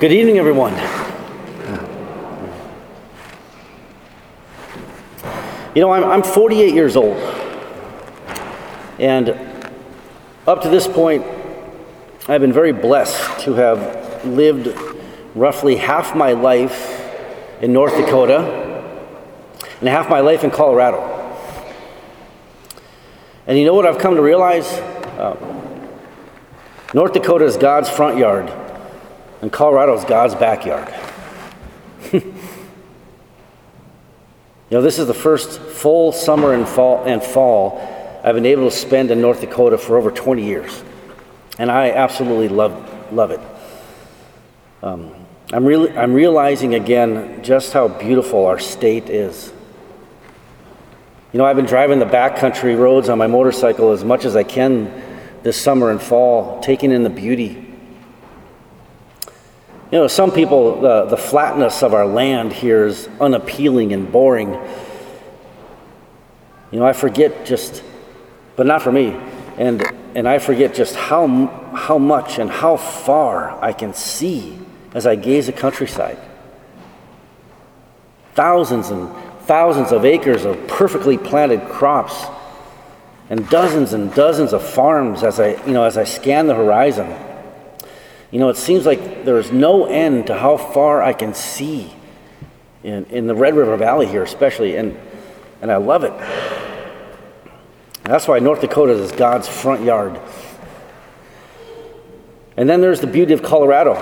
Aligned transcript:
Good 0.00 0.12
evening, 0.12 0.38
everyone. 0.38 0.72
You 5.74 5.82
know, 5.82 5.90
I'm, 5.90 6.04
I'm 6.04 6.22
48 6.22 6.72
years 6.72 6.96
old. 6.96 7.18
And 8.98 9.28
up 10.46 10.62
to 10.62 10.70
this 10.70 10.88
point, 10.88 11.26
I've 12.28 12.40
been 12.40 12.50
very 12.50 12.72
blessed 12.72 13.40
to 13.40 13.52
have 13.56 14.24
lived 14.24 14.74
roughly 15.34 15.76
half 15.76 16.16
my 16.16 16.32
life 16.32 16.98
in 17.60 17.74
North 17.74 17.94
Dakota 17.94 18.38
and 19.80 19.88
half 19.90 20.08
my 20.08 20.20
life 20.20 20.44
in 20.44 20.50
Colorado. 20.50 21.02
And 23.46 23.58
you 23.58 23.66
know 23.66 23.74
what 23.74 23.84
I've 23.84 23.98
come 23.98 24.14
to 24.14 24.22
realize? 24.22 24.66
Uh, 25.18 25.36
North 26.94 27.12
Dakota 27.12 27.44
is 27.44 27.58
God's 27.58 27.90
front 27.90 28.16
yard, 28.16 28.50
and 29.42 29.52
Colorado 29.52 29.96
is 29.96 30.04
God's 30.04 30.34
backyard. 30.34 30.92
you 32.12 32.22
know, 34.70 34.82
this 34.82 34.98
is 34.98 35.06
the 35.06 35.14
first 35.14 35.60
full 35.60 36.12
summer 36.12 36.52
and 36.52 36.68
fall, 36.68 37.04
and 37.04 37.22
fall 37.22 37.80
I've 38.22 38.34
been 38.34 38.46
able 38.46 38.68
to 38.68 38.76
spend 38.76 39.10
in 39.10 39.20
North 39.20 39.40
Dakota 39.40 39.78
for 39.78 39.96
over 39.96 40.10
20 40.10 40.44
years, 40.44 40.84
and 41.58 41.70
I 41.70 41.90
absolutely 41.90 42.48
love, 42.48 43.12
love 43.12 43.30
it. 43.30 43.40
Um, 44.82 45.14
I'm, 45.52 45.64
re- 45.64 45.96
I'm 45.96 46.12
realizing 46.12 46.74
again 46.74 47.42
just 47.42 47.72
how 47.72 47.88
beautiful 47.88 48.46
our 48.46 48.58
state 48.58 49.08
is. 49.08 49.52
You 51.32 51.38
know, 51.38 51.44
I've 51.44 51.56
been 51.56 51.66
driving 51.66 51.98
the 51.98 52.06
backcountry 52.06 52.78
roads 52.78 53.08
on 53.08 53.16
my 53.16 53.26
motorcycle 53.26 53.92
as 53.92 54.04
much 54.04 54.24
as 54.24 54.36
I 54.36 54.42
can 54.42 54.92
this 55.42 55.60
summer 55.60 55.90
and 55.90 56.00
fall, 56.00 56.60
taking 56.60 56.92
in 56.92 57.02
the 57.02 57.10
beauty. 57.10 57.59
You 59.92 59.98
know, 59.98 60.06
some 60.06 60.30
people, 60.30 60.80
the, 60.80 61.06
the 61.06 61.16
flatness 61.16 61.82
of 61.82 61.94
our 61.94 62.06
land 62.06 62.52
here 62.52 62.86
is 62.86 63.08
unappealing 63.20 63.92
and 63.92 64.10
boring. 64.10 64.52
You 66.70 66.78
know, 66.78 66.86
I 66.86 66.92
forget 66.92 67.44
just, 67.44 67.82
but 68.54 68.66
not 68.66 68.82
for 68.82 68.92
me, 68.92 69.18
and, 69.58 69.82
and 70.14 70.28
I 70.28 70.38
forget 70.38 70.74
just 70.74 70.94
how, 70.94 71.26
how 71.74 71.98
much 71.98 72.38
and 72.38 72.48
how 72.48 72.76
far 72.76 73.62
I 73.62 73.72
can 73.72 73.92
see 73.92 74.56
as 74.94 75.06
I 75.08 75.16
gaze 75.16 75.48
at 75.48 75.56
countryside. 75.56 76.18
Thousands 78.34 78.90
and 78.90 79.12
thousands 79.42 79.90
of 79.90 80.04
acres 80.04 80.44
of 80.44 80.68
perfectly 80.68 81.18
planted 81.18 81.68
crops 81.68 82.26
and 83.28 83.48
dozens 83.48 83.92
and 83.92 84.14
dozens 84.14 84.52
of 84.52 84.62
farms 84.62 85.24
as 85.24 85.40
I, 85.40 85.60
you 85.66 85.72
know, 85.72 85.82
as 85.82 85.98
I 85.98 86.04
scan 86.04 86.46
the 86.46 86.54
horizon. 86.54 87.12
You 88.30 88.38
know, 88.38 88.48
it 88.48 88.56
seems 88.56 88.86
like 88.86 89.24
there's 89.24 89.50
no 89.50 89.86
end 89.86 90.28
to 90.28 90.38
how 90.38 90.56
far 90.56 91.02
I 91.02 91.12
can 91.12 91.34
see 91.34 91.92
in, 92.82 93.04
in 93.06 93.26
the 93.26 93.34
Red 93.34 93.56
River 93.56 93.76
Valley 93.76 94.06
here, 94.06 94.22
especially, 94.22 94.76
and, 94.76 94.96
and 95.60 95.70
I 95.70 95.76
love 95.76 96.04
it. 96.04 96.12
That's 98.04 98.26
why 98.26 98.38
North 98.38 98.60
Dakota 98.60 98.92
is 98.92 99.12
God's 99.12 99.48
front 99.48 99.82
yard. 99.82 100.20
And 102.56 102.68
then 102.68 102.80
there's 102.80 103.00
the 103.00 103.06
beauty 103.06 103.32
of 103.34 103.42
Colorado. 103.42 103.94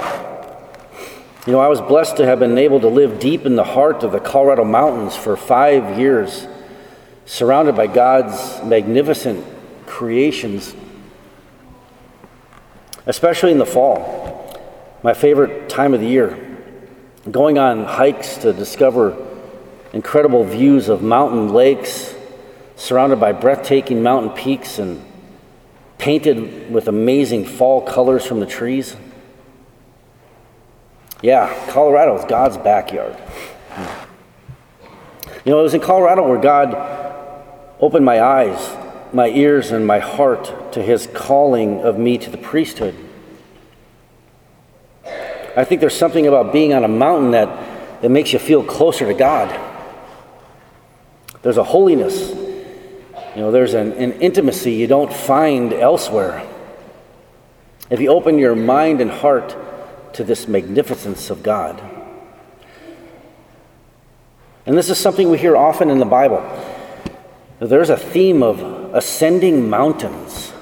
You 1.47 1.53
know, 1.53 1.61
I 1.61 1.69
was 1.69 1.81
blessed 1.81 2.19
to 2.19 2.27
have 2.27 2.39
been 2.39 2.59
able 2.59 2.81
to 2.81 2.89
live 2.89 3.19
deep 3.19 3.47
in 3.47 3.57
the 3.57 3.65
heart 3.65 4.03
of 4.03 4.13
the 4.13 4.21
Colorado 4.21 4.65
Mountains 4.65 5.17
for 5.17 5.37
five 5.37 5.99
years 5.99 6.47
surrounded 7.25 7.77
by 7.77 7.87
God's 7.87 8.63
magnificent 8.65 9.45
creations, 9.87 10.75
especially 13.09 13.51
in 13.51 13.59
the 13.59 13.67
fall, 13.67 14.57
my 15.03 15.15
favorite 15.15 15.69
time 15.69 15.95
of 15.95 16.01
the 16.01 16.07
year. 16.07 16.39
Going 17.29 17.59
on 17.59 17.85
hikes 17.85 18.37
to 18.39 18.53
discover 18.53 19.17
incredible 19.93 20.45
views 20.45 20.89
of 20.89 21.03
mountain 21.03 21.53
lakes 21.53 22.15
surrounded 22.77 23.19
by 23.19 23.33
breathtaking 23.33 24.03
mountain 24.03 24.31
peaks 24.31 24.79
and 24.79 25.05
painted 25.97 26.71
with 26.71 26.87
amazing 26.87 27.45
fall 27.45 27.81
colors 27.83 28.25
from 28.25 28.41
the 28.41 28.47
trees. 28.47 28.95
Yeah, 31.23 31.53
Colorado 31.71 32.17
is 32.17 32.25
God's 32.27 32.57
backyard. 32.59 33.17
You 35.45 35.53
know, 35.53 35.61
it 35.61 35.63
was 35.63 35.75
in 35.75 35.81
Colorado 35.81 36.29
where 36.29 36.39
God 36.39 36.75
opened 37.81 38.05
my 38.05 38.21
eyes, 38.21 38.59
my 39.15 39.29
ears, 39.29 39.71
and 39.71 39.87
my 39.87 39.99
heart 39.99 40.73
to 40.73 40.83
his 40.83 41.09
calling 41.13 41.81
of 41.81 41.99
me 41.99 42.19
to 42.19 42.31
the 42.31 42.39
priesthood. 42.39 42.95
I 45.57 45.65
think 45.65 45.81
there's 45.81 45.97
something 45.97 46.27
about 46.27 46.53
being 46.53 46.73
on 46.73 46.85
a 46.85 46.89
mountain 46.89 47.33
that, 47.33 48.03
that 48.03 48.11
makes 48.11 48.33
you 48.33 48.39
feel 48.39 48.63
closer 48.63 49.07
to 49.07 49.15
God. 49.15 49.49
There's 51.43 51.57
a 51.57 51.65
holiness, 51.65 52.31
you 52.31 53.45
know, 53.45 53.51
there's 53.51 53.75
an, 53.75 53.93
an 53.93 54.13
intimacy 54.21 54.73
you 54.73 54.87
don't 54.87 55.13
find 55.13 55.73
elsewhere. 55.73 56.47
If 57.91 58.01
you 58.01 58.09
open 58.09 58.39
your 58.39 58.55
mind 58.55 59.01
and 59.01 59.11
heart 59.11 59.57
to 60.15 60.25
this 60.25 60.49
magnificence 60.49 61.31
of 61.31 61.43
God. 61.43 61.81
And 64.67 64.77
this 64.77 64.91
is 64.91 64.99
something 64.99 65.31
we 65.31 65.39
hear 65.39 65.57
often 65.57 65.89
in 65.89 65.99
the 65.99 66.05
Bible. 66.05 66.43
There's 67.61 67.91
a 67.91 67.97
theme 67.97 68.43
of 68.43 68.61
ascending 68.95 69.69
mountains. 69.69 70.53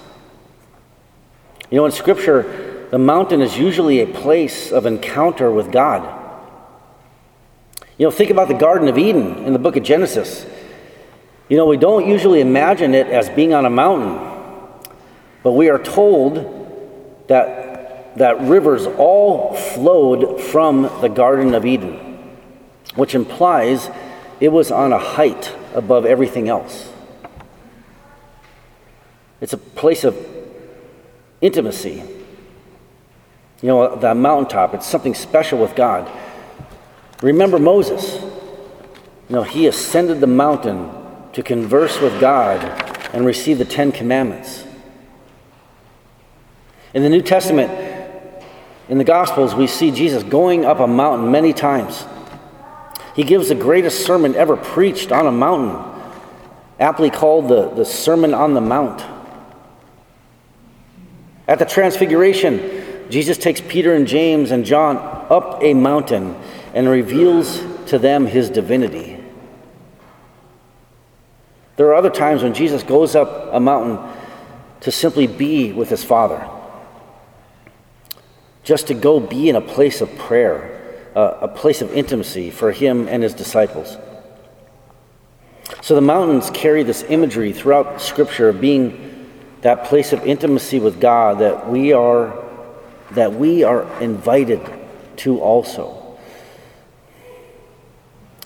You 1.71 1.79
know, 1.79 1.87
in 1.87 1.93
Scripture, 1.93 2.89
the 2.91 2.99
mountain 2.99 3.43
is 3.43 3.59
usually 3.59 4.01
a 4.01 4.07
place 4.07 4.73
of 4.73 4.87
encounter 4.87 5.51
with 5.51 5.71
God. 5.71 6.13
You 7.99 8.07
know, 8.07 8.11
think 8.11 8.31
about 8.31 8.49
the 8.49 8.55
Garden 8.55 8.89
of 8.89 8.97
Eden 8.97 9.45
in 9.45 9.53
the 9.53 9.59
book 9.59 9.77
of 9.77 9.83
Genesis. 9.83 10.47
You 11.49 11.57
know, 11.57 11.67
we 11.67 11.77
don't 11.77 12.09
usually 12.09 12.41
imagine 12.41 12.95
it 12.95 13.09
as 13.09 13.29
being 13.31 13.53
on 13.53 13.67
a 13.67 13.71
mountain, 13.71 14.19
but 15.43 15.53
we 15.53 15.69
are 15.69 15.79
told 15.79 17.25
that, 17.29 18.17
that 18.17 18.41
rivers 18.41 18.87
all 18.87 19.55
flowed 19.55 20.41
from 20.41 20.83
the 21.01 21.09
Garden 21.09 21.55
of 21.55 21.67
Eden, 21.67 21.95
which 22.95 23.15
implies 23.15 23.91
it 24.41 24.49
was 24.49 24.71
on 24.71 24.93
a 24.93 24.99
height 24.99 25.55
above 25.77 26.07
everything 26.07 26.49
else. 26.49 26.91
It's 29.41 29.53
a 29.53 29.59
place 29.59 30.03
of 30.03 30.17
intimacy. 31.41 32.03
You 33.63 33.69
know, 33.69 33.97
the 33.97 34.15
mountaintop, 34.15 34.75
it's 34.75 34.87
something 34.87 35.15
special 35.15 35.59
with 35.59 35.77
God. 35.77 36.11
Remember 37.23 37.59
Moses. 37.59 38.21
You 39.29 39.35
know, 39.37 39.43
he 39.43 39.67
ascended 39.67 40.21
the 40.21 40.27
mountain 40.27 40.91
to 41.33 41.43
converse 41.43 42.01
with 42.01 42.19
God 42.21 42.63
and 43.13 43.27
receive 43.27 43.59
the 43.59 43.65
Ten 43.65 43.93
Commandments. 43.93 44.65
In 46.95 47.03
the 47.03 47.11
New 47.11 47.23
Testament, 47.23 47.71
in 48.89 48.99
the 48.99 49.05
Gospels, 49.05 49.55
we 49.55 49.67
see 49.67 49.91
Jesus 49.91 50.23
going 50.23 50.65
up 50.65 50.81
a 50.81 50.87
mountain 50.87 51.31
many 51.31 51.53
times. 51.53 52.07
He 53.17 53.25
gives 53.25 53.49
the 53.49 53.55
greatest 53.55 54.05
sermon 54.05 54.35
ever 54.35 54.59
preached 54.59 55.11
on 55.11 55.27
a 55.27 55.33
mountain, 55.33 55.83
aptly 56.79 57.09
called 57.09 57.49
the, 57.49 57.71
the 57.71 57.87
Sermon 57.87 58.35
on 58.35 58.53
the 58.53 58.61
Mount. 58.61 59.03
At 61.49 61.59
the 61.59 61.65
Transfiguration, 61.65 63.09
Jesus 63.09 63.39
takes 63.39 63.63
Peter 63.63 63.95
and 63.95 64.07
James 64.07 64.51
and 64.51 64.67
John 64.67 64.99
up 65.31 65.63
a 65.63 65.73
mountain 65.73 66.37
and 66.75 66.87
reveals 66.87 67.63
to 67.87 67.99
them 67.99 68.27
his 68.27 68.51
divinity. 68.51 69.19
There 71.77 71.87
are 71.87 71.95
other 71.95 72.11
times 72.11 72.43
when 72.43 72.53
Jesus 72.53 72.83
goes 72.83 73.17
up 73.17 73.49
a 73.51 73.61
mountain 73.61 73.99
to 74.81 74.93
simply 74.93 75.27
be 75.27 75.73
with 75.73 75.89
his 75.89 76.05
Father, 76.05 76.47
just 78.63 78.89
to 78.89 78.95
go 78.95 79.21
be 79.21 79.49
in 79.49 79.57
a 79.57 79.63
place 79.63 80.03
of 80.03 80.15
prayer 80.19 80.76
uh, 81.17 81.39
a 81.41 81.49
place 81.49 81.81
of 81.81 81.93
intimacy 81.93 82.51
for 82.51 82.71
him 82.71 83.09
and 83.09 83.23
his 83.23 83.35
disciples. 83.35 83.97
So 85.81 85.95
the 85.95 86.01
mountains 86.03 86.51
carry 86.51 86.83
this 86.83 87.03
imagery 87.09 87.53
throughout 87.53 88.01
Scripture 88.01 88.51
of 88.51 88.61
being 88.61 89.33
that 89.63 89.85
place 89.87 90.13
of 90.13 90.25
intimacy 90.25 90.79
with 90.79 91.01
God 91.01 91.41
that 91.41 91.69
we 91.69 91.93
are 91.93 92.45
that 93.13 93.33
we 93.33 93.65
are 93.65 93.85
invited 94.01 94.61
to 95.17 95.41
also. 95.41 96.19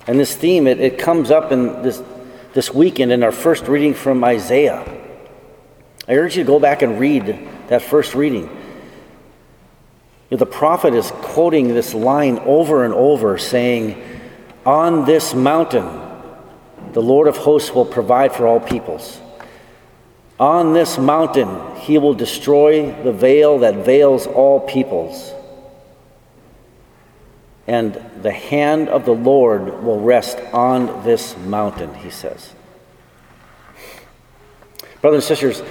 And 0.06 0.18
this 0.18 0.34
theme, 0.34 0.66
it, 0.66 0.80
it 0.80 0.98
comes 0.98 1.30
up 1.30 1.50
in 1.50 1.82
this, 1.82 2.02
this 2.52 2.72
weekend 2.72 3.10
in 3.10 3.22
our 3.22 3.32
first 3.32 3.68
reading 3.68 3.94
from 3.94 4.22
Isaiah. 4.22 4.84
I 6.06 6.14
urge 6.14 6.36
you 6.36 6.42
to 6.44 6.46
go 6.46 6.58
back 6.58 6.82
and 6.82 6.98
read 7.00 7.48
that 7.68 7.82
first 7.82 8.14
reading. 8.14 8.54
Know, 10.30 10.36
the 10.36 10.46
prophet 10.46 10.94
is 10.94 11.10
quoting 11.10 11.68
this 11.68 11.92
line 11.92 12.38
over 12.40 12.84
and 12.84 12.94
over, 12.94 13.36
saying, 13.36 14.00
On 14.64 15.04
this 15.04 15.34
mountain, 15.34 15.88
the 16.92 17.02
Lord 17.02 17.26
of 17.26 17.36
hosts 17.36 17.74
will 17.74 17.84
provide 17.84 18.32
for 18.32 18.46
all 18.46 18.60
peoples. 18.60 19.20
On 20.38 20.72
this 20.72 20.98
mountain, 20.98 21.76
he 21.80 21.98
will 21.98 22.14
destroy 22.14 22.92
the 23.02 23.12
veil 23.12 23.58
that 23.58 23.84
veils 23.84 24.26
all 24.26 24.60
peoples. 24.60 25.34
and 27.70 28.04
the 28.22 28.32
hand 28.32 28.88
of 28.88 29.04
the 29.04 29.14
Lord 29.14 29.84
will 29.84 30.00
rest 30.00 30.40
on 30.52 31.04
this 31.04 31.36
mountain, 31.36 31.94
he 31.94 32.10
says. 32.10 32.52
Brothers 35.00 35.30
and 35.30 35.38
sisters, 35.38 35.62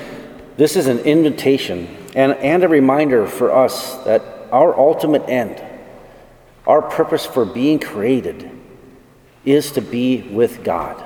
this 0.56 0.77
is 0.77 0.88
an 0.88 1.00
invitation 1.00 1.94
and, 2.15 2.33
and 2.35 2.63
a 2.63 2.69
reminder 2.69 3.27
for 3.27 3.51
us 3.51 3.95
that 4.06 4.23
our 4.51 4.78
ultimate 4.78 5.28
end, 5.30 5.63
our 6.68 6.81
purpose 6.81 7.25
for 7.25 7.46
being 7.46 7.80
created, 7.80 8.51
is 9.46 9.72
to 9.72 9.81
be 9.81 10.22
with 10.22 10.63
God. 10.63 11.04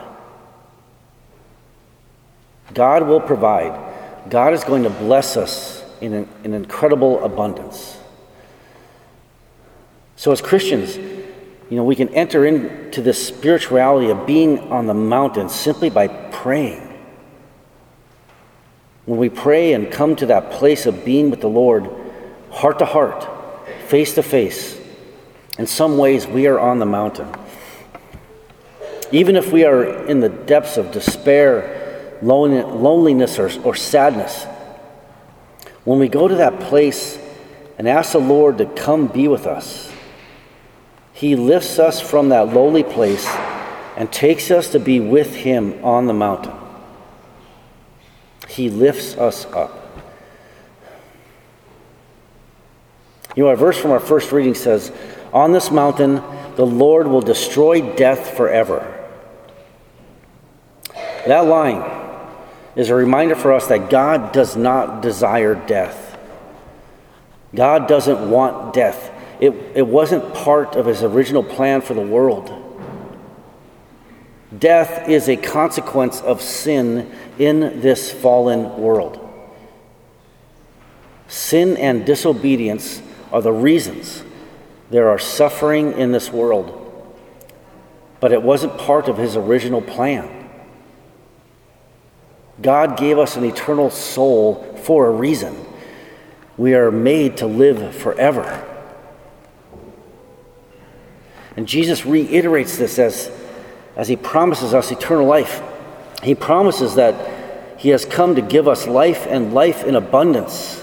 God 2.74 3.08
will 3.08 3.22
provide. 3.22 4.30
God 4.30 4.54
is 4.54 4.64
going 4.64 4.84
to 4.84 4.90
bless 4.90 5.38
us 5.38 5.84
in 6.02 6.14
an, 6.14 6.30
in 6.44 6.54
incredible 6.54 7.24
abundance. 7.24 7.98
So, 10.16 10.32
as 10.32 10.42
Christians, 10.42 10.98
you 10.98 11.78
know, 11.78 11.84
we 11.84 11.96
can 11.96 12.10
enter 12.10 12.46
into 12.46 13.02
this 13.02 13.28
spirituality 13.28 14.10
of 14.10 14.26
being 14.26 14.72
on 14.72 14.88
the 14.88 14.94
mountain 14.94 15.50
simply 15.50 15.90
by 15.90 16.08
praying. 16.08 16.90
When 19.06 19.20
we 19.20 19.30
pray 19.30 19.74
and 19.74 19.92
come 19.92 20.16
to 20.18 20.28
that 20.28 20.52
place 20.52 20.86
of 20.86 21.04
being 21.04 21.30
with 21.30 21.42
the 21.42 21.50
Lord, 21.50 21.90
heart 22.52 22.80
to 22.80 22.86
heart, 22.86 23.28
face 23.94 24.16
to 24.16 24.24
face, 24.24 24.82
in 25.60 25.68
some 25.68 26.00
ways 26.00 26.26
we 26.26 26.48
are 26.48 26.60
on 26.60 26.80
the 26.80 26.86
mountain. 27.00 27.32
Even 29.12 29.36
if 29.36 29.52
we 29.52 29.66
are 29.66 30.08
in 30.08 30.20
the 30.20 30.30
depths 30.30 30.78
of 30.78 30.92
despair, 30.92 32.18
loneliness, 32.24 33.38
or, 33.38 33.52
or 33.62 33.76
sadness, 33.76 34.46
when 35.84 36.00
we 36.00 36.08
go 36.08 36.28
to 36.28 36.34
that 36.34 36.60
place 36.60 37.20
and 37.78 37.88
ask 37.88 38.14
the 38.14 38.20
Lord 38.20 38.58
to 38.58 38.66
come 38.66 39.06
be 39.06 39.28
with 39.28 39.46
us, 39.46 39.92
He 41.14 41.36
lifts 41.36 41.78
us 41.78 42.02
from 42.02 42.30
that 42.30 42.52
lowly 42.52 42.82
place 42.82 43.28
and 43.96 44.12
takes 44.12 44.50
us 44.50 44.70
to 44.70 44.80
be 44.80 45.02
with 45.02 45.36
Him 45.36 45.86
on 45.86 46.08
the 46.08 46.16
mountain. 46.16 46.56
He 48.50 48.72
lifts 48.72 49.16
us 49.20 49.46
up. 49.54 49.83
You 53.36 53.44
know, 53.44 53.50
our 53.50 53.56
verse 53.56 53.78
from 53.78 53.92
our 53.92 54.00
first 54.00 54.32
reading 54.32 54.56
says, 54.56 54.92
On 55.32 55.52
this 55.52 55.72
mountain 55.72 56.22
the 56.56 56.66
Lord 56.66 57.08
will 57.08 57.22
destroy 57.22 57.96
death 57.96 58.38
forever. 58.38 58.90
That 61.26 61.46
line 61.46 61.82
is 62.76 62.90
a 62.90 62.96
reminder 62.96 63.36
for 63.36 63.54
us 63.54 63.68
that 63.68 63.90
God 63.90 64.32
does 64.34 64.56
not 64.56 65.02
desire 65.02 65.56
death. 65.56 66.18
God 67.56 67.88
doesn't 67.88 68.30
want 68.30 68.74
death. 68.74 69.12
It, 69.40 69.54
it 69.76 69.88
wasn't 69.88 70.34
part 70.34 70.76
of 70.76 70.86
his 70.86 71.04
original 71.04 71.44
plan 71.44 71.82
for 71.82 71.94
the 71.94 72.02
world. 72.02 72.60
Death 74.58 75.10
is 75.10 75.30
a 75.30 75.36
consequence 75.36 76.22
of 76.22 76.42
sin 76.42 77.12
in 77.40 77.82
this 77.82 78.12
fallen 78.12 78.78
world. 78.78 79.20
Sin 81.28 81.78
and 81.78 82.06
disobedience 82.06 83.02
are 83.34 83.42
the 83.42 83.52
reasons 83.52 84.24
there 84.92 85.10
are 85.10 85.18
suffering 85.18 85.98
in 85.98 86.12
this 86.12 86.32
world, 86.32 86.80
but 88.20 88.32
it 88.32 88.44
wasn't 88.44 88.78
part 88.78 89.10
of 89.10 89.18
his 89.18 89.36
original 89.36 89.82
plan. 89.82 90.50
God 92.62 92.96
gave 92.96 93.18
us 93.18 93.36
an 93.36 93.44
eternal 93.44 93.90
soul 93.90 94.78
for 94.84 95.08
a 95.08 95.12
reason. 95.12 95.58
We 96.58 96.76
are 96.76 96.92
made 96.92 97.38
to 97.38 97.48
live 97.48 97.96
forever. 97.96 98.70
And 101.58 101.68
Jesus 101.68 102.06
reiterates 102.06 102.78
this 102.78 103.00
as, 103.00 103.32
as 103.96 104.08
he 104.08 104.16
promises 104.16 104.76
us 104.76 104.92
eternal 104.92 105.26
life. 105.26 105.64
He 106.22 106.36
promises 106.36 106.96
that 106.96 107.80
he 107.80 107.90
has 107.90 108.06
come 108.06 108.36
to 108.36 108.42
give 108.42 108.68
us 108.68 108.86
life 108.86 109.26
and 109.28 109.54
life 109.54 109.84
in 109.84 109.96
abundance. 109.96 110.83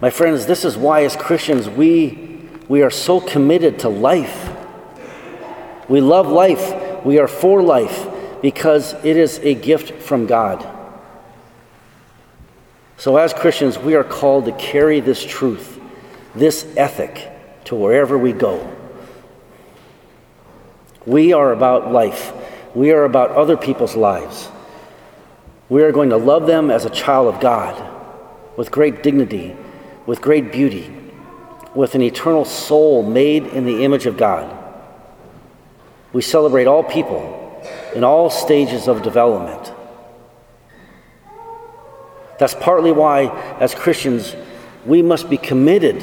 My 0.00 0.10
friends, 0.10 0.44
this 0.46 0.64
is 0.64 0.76
why, 0.76 1.04
as 1.04 1.16
Christians, 1.16 1.68
we, 1.68 2.48
we 2.68 2.82
are 2.82 2.90
so 2.90 3.20
committed 3.20 3.78
to 3.80 3.88
life. 3.88 4.50
We 5.88 6.00
love 6.00 6.28
life, 6.28 7.04
we 7.04 7.18
are 7.18 7.28
for 7.28 7.62
life 7.62 8.06
because 8.42 8.92
it 9.04 9.16
is 9.16 9.38
a 9.38 9.54
gift 9.54 10.02
from 10.02 10.26
God. 10.26 10.66
So, 12.98 13.16
as 13.16 13.32
Christians, 13.32 13.78
we 13.78 13.94
are 13.94 14.04
called 14.04 14.46
to 14.46 14.52
carry 14.52 15.00
this 15.00 15.24
truth, 15.24 15.80
this 16.34 16.66
ethic, 16.76 17.30
to 17.64 17.74
wherever 17.74 18.18
we 18.18 18.32
go. 18.32 18.74
We 21.06 21.32
are 21.32 21.52
about 21.52 21.92
life, 21.92 22.32
we 22.74 22.90
are 22.92 23.04
about 23.04 23.30
other 23.30 23.56
people's 23.56 23.96
lives. 23.96 24.48
We 25.68 25.82
are 25.82 25.92
going 25.92 26.10
to 26.10 26.16
love 26.16 26.46
them 26.46 26.70
as 26.70 26.84
a 26.84 26.90
child 26.90 27.34
of 27.34 27.40
God 27.40 27.92
with 28.56 28.70
great 28.70 29.02
dignity, 29.02 29.56
with 30.06 30.20
great 30.20 30.52
beauty, 30.52 30.90
with 31.74 31.94
an 31.94 32.02
eternal 32.02 32.44
soul 32.44 33.02
made 33.02 33.46
in 33.46 33.66
the 33.66 33.84
image 33.84 34.06
of 34.06 34.16
God. 34.16 34.56
We 36.12 36.22
celebrate 36.22 36.66
all 36.66 36.82
people 36.82 37.62
in 37.94 38.04
all 38.04 38.30
stages 38.30 38.88
of 38.88 39.02
development. 39.02 39.72
That's 42.38 42.54
partly 42.54 42.92
why, 42.92 43.26
as 43.60 43.74
Christians, 43.74 44.36
we 44.84 45.02
must 45.02 45.28
be 45.28 45.36
committed 45.36 46.00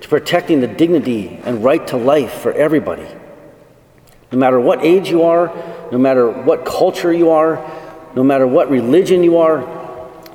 to 0.00 0.08
protecting 0.08 0.60
the 0.60 0.66
dignity 0.66 1.40
and 1.44 1.62
right 1.62 1.86
to 1.88 1.96
life 1.96 2.32
for 2.32 2.52
everybody. 2.52 3.06
No 4.32 4.38
matter 4.38 4.58
what 4.58 4.84
age 4.84 5.10
you 5.10 5.22
are, 5.22 5.52
no 5.92 5.98
matter 5.98 6.28
what 6.28 6.64
culture 6.64 7.12
you 7.12 7.30
are, 7.30 7.56
no 8.14 8.24
matter 8.24 8.46
what 8.46 8.70
religion 8.70 9.22
you 9.22 9.38
are, 9.38 9.60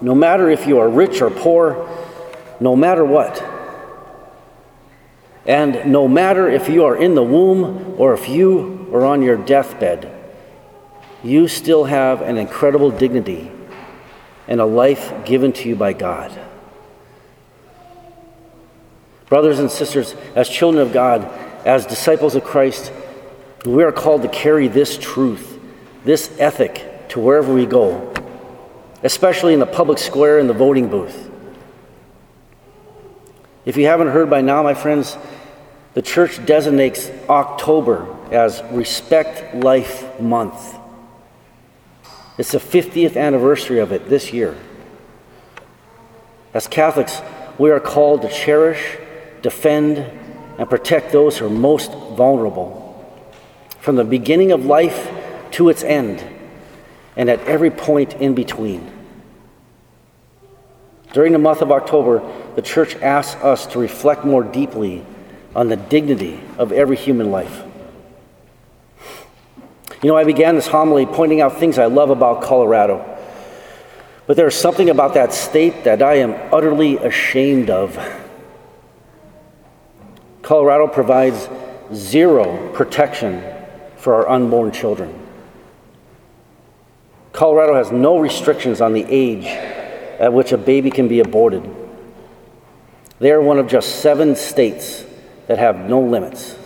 no 0.01 0.15
matter 0.15 0.50
if 0.50 0.68
you 0.68 0.80
are 0.80 0.89
rich 0.89 1.21
or 1.21 1.30
poor, 1.30 1.88
no 2.61 2.77
matter 2.77 3.03
what. 3.03 3.43
And 5.45 5.91
no 5.91 6.07
matter 6.07 6.49
if 6.49 6.69
you 6.69 6.85
are 6.85 6.95
in 6.95 7.15
the 7.15 7.23
womb 7.23 7.95
or 7.97 8.13
if 8.13 8.29
you 8.29 8.89
are 8.93 9.03
on 9.03 9.21
your 9.21 9.35
deathbed 9.35 10.21
you 11.23 11.47
still 11.47 11.85
have 11.85 12.21
an 12.21 12.37
incredible 12.37 12.89
dignity 12.89 13.51
and 14.47 14.59
a 14.59 14.65
life 14.65 15.13
given 15.25 15.53
to 15.53 15.69
you 15.69 15.75
by 15.75 15.93
God. 15.93 16.37
Brothers 19.27 19.59
and 19.59 19.69
sisters, 19.69 20.13
as 20.35 20.49
children 20.49 20.85
of 20.85 20.91
God, 20.91 21.23
as 21.65 21.85
disciples 21.85 22.35
of 22.35 22.44
Christ, 22.44 22.91
we 23.65 23.83
are 23.83 23.91
called 23.91 24.23
to 24.23 24.27
carry 24.27 24.68
this 24.68 24.97
truth, 24.97 25.59
this 26.03 26.35
ethic 26.39 27.07
to 27.09 27.19
wherever 27.19 27.53
we 27.53 27.65
go, 27.65 28.13
especially 29.03 29.53
in 29.53 29.59
the 29.59 29.65
public 29.65 29.99
square 29.99 30.39
and 30.39 30.49
the 30.49 30.53
voting 30.53 30.89
booth. 30.89 31.31
If 33.63 33.77
you 33.77 33.85
haven't 33.85 34.07
heard 34.07 34.30
by 34.30 34.41
now, 34.41 34.63
my 34.63 34.73
friends, 34.73 35.18
the 35.94 36.01
church 36.01 36.44
designates 36.45 37.11
October 37.30 38.07
as 38.31 38.63
Respect 38.71 39.56
Life 39.56 40.19
Month. 40.19 40.75
It's 42.39 42.53
the 42.53 42.57
50th 42.57 43.18
anniversary 43.18 43.80
of 43.80 43.91
it 43.91 44.09
this 44.09 44.33
year. 44.33 44.57
As 46.56 46.68
Catholics, 46.68 47.21
we 47.59 47.69
are 47.69 47.80
called 47.80 48.23
to 48.23 48.30
cherish, 48.30 48.97
defend, 49.44 49.99
and 50.57 50.69
protect 50.69 51.11
those 51.11 51.37
who 51.37 51.45
are 51.45 51.49
most 51.49 51.91
vulnerable. 51.91 52.87
From 53.80 53.95
the 53.95 54.03
beginning 54.03 54.51
of 54.51 54.65
life 54.65 55.11
to 55.51 55.69
its 55.69 55.83
end, 55.83 56.25
and 57.15 57.30
at 57.30 57.39
every 57.41 57.69
point 57.69 58.13
in 58.15 58.33
between. 58.33 58.91
During 61.13 61.33
the 61.33 61.39
month 61.39 61.61
of 61.61 61.71
October, 61.71 62.21
the 62.55 62.61
Church 62.61 62.95
asks 62.95 63.41
us 63.43 63.65
to 63.67 63.79
reflect 63.79 64.25
more 64.25 64.43
deeply 64.43 65.05
on 65.55 65.69
the 65.69 65.75
dignity 65.75 66.39
of 66.57 66.71
every 66.71 66.97
human 66.97 67.31
life. 67.31 67.63
You 70.01 70.09
know, 70.09 70.17
I 70.17 70.23
began 70.23 70.55
this 70.55 70.67
homily 70.67 71.05
pointing 71.05 71.41
out 71.41 71.59
things 71.59 71.77
I 71.77 71.85
love 71.85 72.09
about 72.09 72.41
Colorado. 72.41 73.05
But 74.25 74.37
there's 74.37 74.55
something 74.55 74.89
about 74.89 75.13
that 75.13 75.33
state 75.33 75.83
that 75.83 76.01
I 76.01 76.15
am 76.15 76.33
utterly 76.53 76.97
ashamed 76.97 77.69
of. 77.69 77.97
Colorado 80.41 80.87
provides 80.87 81.49
zero 81.93 82.71
protection 82.73 83.43
for 83.97 84.15
our 84.15 84.29
unborn 84.29 84.71
children. 84.71 85.17
Colorado 87.31 87.75
has 87.75 87.91
no 87.91 88.17
restrictions 88.17 88.81
on 88.81 88.93
the 88.93 89.05
age 89.07 89.45
at 89.45 90.33
which 90.33 90.51
a 90.51 90.57
baby 90.57 90.89
can 90.89 91.07
be 91.07 91.19
aborted. 91.19 91.63
They 93.21 93.31
are 93.31 93.40
one 93.40 93.59
of 93.59 93.68
just 93.68 93.97
seven 93.97 94.35
states 94.35 95.06
that 95.45 95.59
have 95.59 95.87
no 95.87 96.01
limits. 96.01 96.57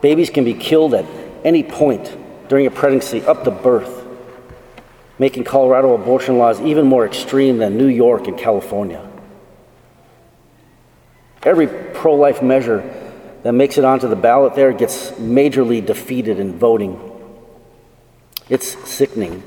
Babies 0.00 0.30
can 0.30 0.44
be 0.44 0.54
killed 0.54 0.94
at 0.94 1.04
any 1.44 1.64
point 1.64 2.16
during 2.48 2.64
a 2.64 2.70
pregnancy 2.70 3.20
up 3.22 3.42
to 3.42 3.50
birth, 3.50 4.06
making 5.18 5.42
Colorado 5.42 5.92
abortion 5.92 6.38
laws 6.38 6.60
even 6.60 6.86
more 6.86 7.04
extreme 7.04 7.58
than 7.58 7.76
New 7.76 7.88
York 7.88 8.28
and 8.28 8.38
California. 8.38 9.04
Every 11.42 11.66
pro 11.66 12.14
life 12.14 12.40
measure 12.40 12.88
that 13.42 13.54
makes 13.54 13.76
it 13.76 13.84
onto 13.84 14.06
the 14.06 14.14
ballot 14.14 14.54
there 14.54 14.72
gets 14.72 15.10
majorly 15.12 15.84
defeated 15.84 16.38
in 16.38 16.60
voting. 16.60 17.00
It's 18.48 18.68
sickening. 18.88 19.42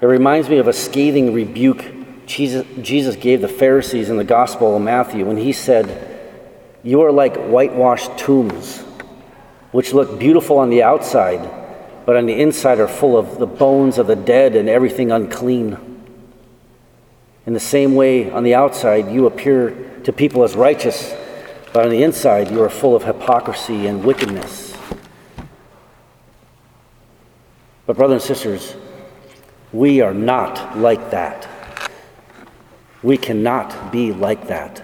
It 0.00 0.06
reminds 0.06 0.48
me 0.48 0.56
of 0.56 0.66
a 0.66 0.72
scathing 0.72 1.34
rebuke 1.34 2.03
Jesus, 2.26 2.66
Jesus 2.80 3.16
gave 3.16 3.40
the 3.40 3.48
Pharisees 3.48 4.08
in 4.08 4.16
the 4.16 4.24
Gospel 4.24 4.76
of 4.76 4.82
Matthew 4.82 5.26
when 5.26 5.36
he 5.36 5.52
said, 5.52 6.32
You 6.82 7.02
are 7.02 7.12
like 7.12 7.36
whitewashed 7.36 8.16
tombs, 8.18 8.80
which 9.72 9.92
look 9.92 10.18
beautiful 10.18 10.58
on 10.58 10.70
the 10.70 10.82
outside, 10.82 11.48
but 12.06 12.16
on 12.16 12.26
the 12.26 12.40
inside 12.40 12.80
are 12.80 12.88
full 12.88 13.16
of 13.16 13.38
the 13.38 13.46
bones 13.46 13.98
of 13.98 14.06
the 14.06 14.16
dead 14.16 14.56
and 14.56 14.68
everything 14.68 15.12
unclean. 15.12 15.78
In 17.46 17.52
the 17.52 17.60
same 17.60 17.94
way, 17.94 18.30
on 18.30 18.42
the 18.42 18.54
outside, 18.54 19.10
you 19.10 19.26
appear 19.26 20.00
to 20.04 20.12
people 20.12 20.44
as 20.44 20.56
righteous, 20.56 21.14
but 21.72 21.84
on 21.84 21.90
the 21.90 22.02
inside, 22.02 22.50
you 22.50 22.62
are 22.62 22.70
full 22.70 22.96
of 22.96 23.04
hypocrisy 23.04 23.86
and 23.86 24.04
wickedness. 24.04 24.74
But, 27.86 27.96
brothers 27.96 28.22
and 28.22 28.36
sisters, 28.36 28.76
we 29.72 30.00
are 30.00 30.14
not 30.14 30.78
like 30.78 31.10
that. 31.10 31.48
We 33.04 33.18
cannot 33.18 33.92
be 33.92 34.12
like 34.12 34.48
that. 34.48 34.82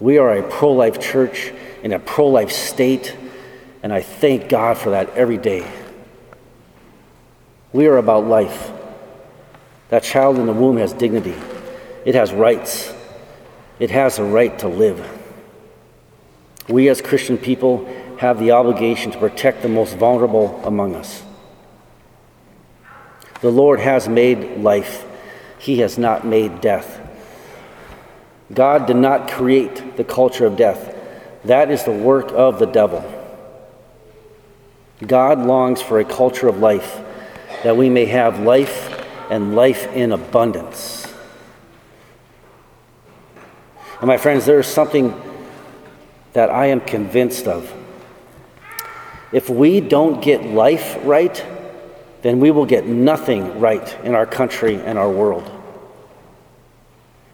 We 0.00 0.18
are 0.18 0.36
a 0.36 0.42
pro 0.42 0.72
life 0.72 1.00
church 1.00 1.52
in 1.84 1.92
a 1.92 2.00
pro 2.00 2.26
life 2.26 2.50
state, 2.50 3.16
and 3.84 3.92
I 3.92 4.02
thank 4.02 4.48
God 4.48 4.76
for 4.76 4.90
that 4.90 5.10
every 5.10 5.38
day. 5.38 5.70
We 7.72 7.86
are 7.86 7.98
about 7.98 8.26
life. 8.26 8.72
That 9.90 10.02
child 10.02 10.38
in 10.38 10.46
the 10.46 10.52
womb 10.52 10.76
has 10.78 10.92
dignity, 10.92 11.36
it 12.04 12.16
has 12.16 12.32
rights, 12.32 12.92
it 13.78 13.90
has 13.90 14.18
a 14.18 14.24
right 14.24 14.58
to 14.58 14.66
live. 14.66 15.00
We 16.68 16.88
as 16.88 17.00
Christian 17.00 17.38
people 17.38 17.86
have 18.18 18.40
the 18.40 18.50
obligation 18.50 19.12
to 19.12 19.18
protect 19.18 19.62
the 19.62 19.68
most 19.68 19.96
vulnerable 19.96 20.60
among 20.64 20.96
us. 20.96 21.22
The 23.40 23.50
Lord 23.50 23.78
has 23.78 24.08
made 24.08 24.58
life 24.58 25.06
he 25.60 25.80
has 25.80 25.98
not 25.98 26.26
made 26.26 26.60
death. 26.62 26.98
God 28.52 28.86
did 28.86 28.96
not 28.96 29.30
create 29.30 29.96
the 29.96 30.04
culture 30.04 30.46
of 30.46 30.56
death. 30.56 30.96
That 31.44 31.70
is 31.70 31.84
the 31.84 31.92
work 31.92 32.32
of 32.32 32.58
the 32.58 32.66
devil. 32.66 33.04
God 35.06 35.38
longs 35.38 35.80
for 35.80 36.00
a 36.00 36.04
culture 36.04 36.48
of 36.48 36.58
life 36.58 37.00
that 37.62 37.76
we 37.76 37.90
may 37.90 38.06
have 38.06 38.40
life 38.40 39.06
and 39.30 39.54
life 39.54 39.86
in 39.92 40.12
abundance. 40.12 41.06
And 44.00 44.08
my 44.08 44.16
friends, 44.16 44.46
there 44.46 44.58
is 44.58 44.66
something 44.66 45.14
that 46.32 46.48
I 46.48 46.66
am 46.66 46.80
convinced 46.80 47.46
of. 47.46 47.72
If 49.30 49.50
we 49.50 49.80
don't 49.80 50.22
get 50.22 50.42
life 50.44 50.98
right, 51.02 51.44
then 52.22 52.40
we 52.40 52.50
will 52.50 52.66
get 52.66 52.86
nothing 52.86 53.60
right 53.60 53.96
in 54.04 54.14
our 54.14 54.26
country 54.26 54.76
and 54.76 54.98
our 54.98 55.10
world. 55.10 55.50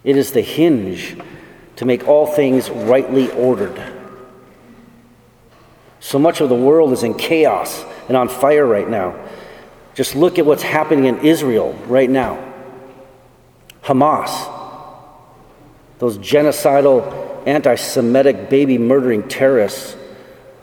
It 0.04 0.16
is 0.16 0.32
the 0.32 0.40
hinge 0.40 1.16
to 1.76 1.84
make 1.84 2.06
all 2.06 2.26
things 2.26 2.70
rightly 2.70 3.30
ordered. 3.32 3.80
So 5.98 6.18
much 6.18 6.40
of 6.40 6.48
the 6.48 6.54
world 6.54 6.92
is 6.92 7.02
in 7.02 7.14
chaos 7.14 7.84
and 8.08 8.16
on 8.16 8.28
fire 8.28 8.64
right 8.64 8.88
now. 8.88 9.16
Just 9.94 10.14
look 10.14 10.38
at 10.38 10.46
what's 10.46 10.62
happening 10.62 11.06
in 11.06 11.18
Israel 11.24 11.72
right 11.86 12.08
now. 12.08 12.42
Hamas, 13.82 14.52
those 15.98 16.18
genocidal, 16.18 17.46
anti 17.46 17.74
Semitic, 17.74 18.50
baby 18.50 18.78
murdering 18.78 19.26
terrorists, 19.28 19.96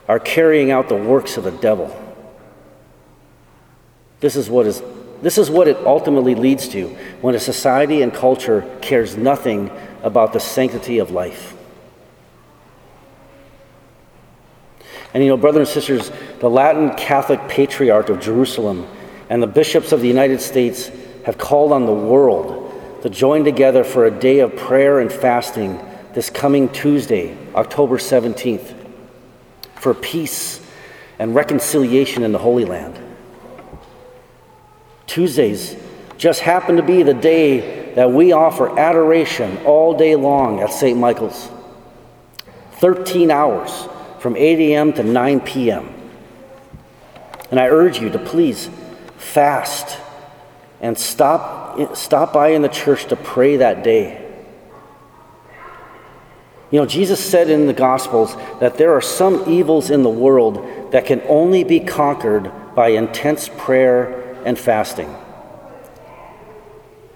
are 0.08 0.20
carrying 0.20 0.72
out 0.72 0.90
the 0.90 0.96
works 0.96 1.38
of 1.38 1.44
the 1.44 1.52
devil. 1.52 2.03
This 4.24 4.38
is 4.38 4.50
what 4.50 4.66
is 4.68 4.82
this 5.22 5.38
is 5.38 5.50
what 5.50 5.68
it 5.68 5.76
ultimately 5.86 6.34
leads 6.34 6.70
to 6.70 6.88
when 7.20 7.36
a 7.36 7.40
society 7.40 8.02
and 8.02 8.14
culture 8.14 8.62
cares 8.82 9.18
nothing 9.18 9.70
about 10.02 10.32
the 10.32 10.40
sanctity 10.40 11.00
of 11.00 11.12
life. 11.12 11.54
And 15.14 15.22
you 15.22 15.30
know, 15.30 15.36
brothers 15.36 15.68
and 15.68 15.74
sisters, 15.74 16.10
the 16.40 16.50
Latin 16.50 16.96
Catholic 16.96 17.50
Patriarch 17.50 18.08
of 18.08 18.22
Jerusalem 18.22 18.88
and 19.30 19.44
the 19.44 19.48
bishops 19.48 19.92
of 19.92 20.00
the 20.00 20.08
United 20.08 20.40
States 20.40 20.90
have 21.26 21.38
called 21.38 21.74
on 21.74 21.86
the 21.86 21.94
world 21.94 22.74
to 23.02 23.10
join 23.10 23.44
together 23.44 23.84
for 23.84 24.06
a 24.06 24.12
day 24.12 24.40
of 24.40 24.56
prayer 24.56 25.02
and 25.02 25.12
fasting 25.12 25.78
this 26.14 26.30
coming 26.30 26.70
Tuesday, 26.70 27.38
October 27.56 27.98
17th, 27.98 28.74
for 29.76 29.94
peace 29.94 30.66
and 31.20 31.36
reconciliation 31.36 32.24
in 32.24 32.32
the 32.32 32.40
Holy 32.40 32.64
Land. 32.64 33.03
Tuesdays 35.14 35.76
just 36.18 36.40
happen 36.40 36.78
to 36.78 36.82
be 36.82 37.04
the 37.04 37.14
day 37.14 37.94
that 37.94 38.12
we 38.12 38.32
offer 38.32 38.80
adoration 38.80 39.64
all 39.64 39.96
day 39.96 40.16
long 40.16 40.60
at 40.60 40.74
St. 40.74 40.98
Michael's. 40.98 41.52
13 42.78 43.30
hours 43.30 43.88
from 44.18 44.36
8 44.36 44.72
a.m. 44.72 44.92
to 44.94 45.04
9 45.04 45.40
p.m. 45.42 45.94
And 47.52 47.60
I 47.60 47.68
urge 47.68 48.00
you 48.00 48.10
to 48.10 48.18
please 48.18 48.72
fast 49.18 50.00
and 50.82 50.98
stop, 50.98 51.96
stop 51.96 52.34
by 52.34 52.48
in 52.48 52.64
the 52.64 52.68
church 52.68 53.06
to 53.06 53.16
pray 53.16 53.58
that 53.58 53.84
day. 53.84 54.20
You 56.72 56.80
know, 56.80 56.88
Jesus 56.88 57.24
said 57.24 57.52
in 57.52 57.68
the 57.68 57.74
Gospels 57.74 58.36
that 58.60 58.80
there 58.80 58.92
are 58.96 59.02
some 59.02 59.48
evils 59.48 59.92
in 59.92 60.02
the 60.02 60.10
world 60.10 60.92
that 60.92 61.06
can 61.06 61.22
only 61.28 61.64
be 61.64 61.80
conquered 61.80 62.52
by 62.74 62.88
intense 62.88 63.48
prayer 63.48 64.23
and 64.46 64.58
fasting. 64.58 65.14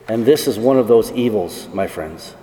And 0.08 0.26
this 0.26 0.48
is 0.48 0.58
one 0.58 0.78
of 0.78 0.88
those 0.88 1.12
evils, 1.12 1.68
my 1.74 1.88
friends. 1.88 2.34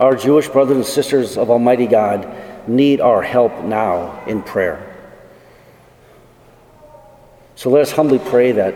Our 0.00 0.16
Jewish 0.16 0.48
brothers 0.48 0.76
and 0.76 0.86
sisters 0.86 1.36
of 1.36 1.50
Almighty 1.50 1.86
God 1.86 2.68
need 2.68 3.00
our 3.00 3.22
help 3.22 3.64
now 3.64 4.22
in 4.26 4.42
prayer. 4.42 4.94
So 7.54 7.70
let 7.70 7.82
us 7.82 7.92
humbly 7.92 8.18
pray 8.18 8.52
that, 8.52 8.74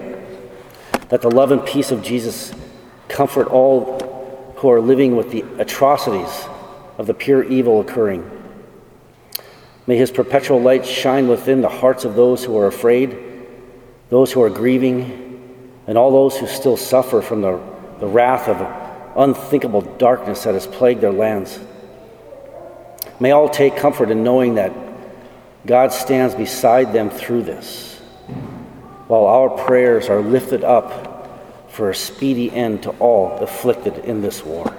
that 1.10 1.20
the 1.20 1.30
love 1.30 1.52
and 1.52 1.64
peace 1.64 1.90
of 1.90 2.02
Jesus 2.02 2.52
comfort 3.08 3.48
all 3.48 4.54
who 4.56 4.70
are 4.70 4.80
living 4.80 5.16
with 5.16 5.30
the 5.30 5.44
atrocities 5.58 6.46
of 6.96 7.06
the 7.06 7.14
pure 7.14 7.42
evil 7.42 7.80
occurring. 7.80 8.30
May 9.86 9.96
his 9.96 10.10
perpetual 10.10 10.60
light 10.60 10.86
shine 10.86 11.28
within 11.28 11.62
the 11.62 11.68
hearts 11.68 12.04
of 12.04 12.14
those 12.14 12.44
who 12.44 12.56
are 12.56 12.66
afraid 12.66 13.29
those 14.10 14.32
who 14.32 14.42
are 14.42 14.50
grieving, 14.50 15.28
and 15.86 15.96
all 15.96 16.10
those 16.10 16.36
who 16.36 16.46
still 16.46 16.76
suffer 16.76 17.22
from 17.22 17.40
the, 17.40 17.60
the 18.00 18.06
wrath 18.06 18.48
of 18.48 19.16
unthinkable 19.16 19.80
darkness 19.80 20.44
that 20.44 20.54
has 20.54 20.66
plagued 20.66 21.00
their 21.00 21.12
lands. 21.12 21.58
May 23.18 23.30
all 23.32 23.48
take 23.48 23.76
comfort 23.76 24.10
in 24.10 24.22
knowing 24.22 24.56
that 24.56 24.72
God 25.66 25.92
stands 25.92 26.34
beside 26.34 26.92
them 26.92 27.10
through 27.10 27.42
this, 27.42 27.98
while 29.06 29.26
our 29.26 29.50
prayers 29.50 30.08
are 30.08 30.20
lifted 30.20 30.64
up 30.64 31.08
for 31.68 31.90
a 31.90 31.94
speedy 31.94 32.50
end 32.50 32.82
to 32.84 32.90
all 32.92 33.38
afflicted 33.38 33.98
in 33.98 34.22
this 34.22 34.44
war. 34.44 34.74